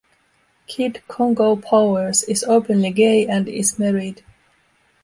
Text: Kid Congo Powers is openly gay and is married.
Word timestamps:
Kid 0.65 1.03
Congo 1.07 1.55
Powers 1.55 2.23
is 2.23 2.43
openly 2.45 2.89
gay 2.89 3.27
and 3.27 3.47
is 3.47 3.77
married. 3.77 4.23